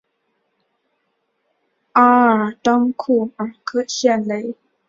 [1.91, 4.55] 阿尔当库尔科谢雷。